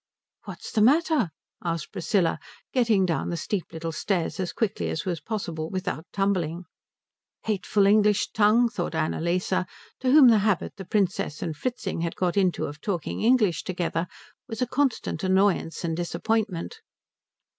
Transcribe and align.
"What's 0.45 0.71
the 0.71 0.81
matter?" 0.81 1.29
asked 1.63 1.91
Priscilla, 1.91 2.39
getting 2.73 3.05
down 3.05 3.29
the 3.29 3.37
steep 3.37 3.65
little 3.71 3.91
stairs 3.91 4.39
as 4.39 4.51
quickly 4.51 4.89
as 4.89 5.05
was 5.05 5.21
possible 5.21 5.69
without 5.69 6.07
tumbling. 6.11 6.63
"Hateful 7.43 7.85
English 7.85 8.31
tongue," 8.31 8.67
thought 8.67 8.95
Annalise, 8.95 9.49
to 9.49 9.67
whom 10.01 10.29
the 10.29 10.39
habit 10.39 10.77
the 10.77 10.85
Princess 10.85 11.43
and 11.43 11.55
Fritzing 11.55 12.01
had 12.01 12.15
got 12.15 12.35
into 12.35 12.65
of 12.65 12.81
talking 12.81 13.21
English 13.21 13.61
together 13.63 14.07
was 14.47 14.59
a 14.59 14.65
constant 14.65 15.23
annoyance 15.23 15.83
and 15.83 15.95
disappointment. 15.95 16.81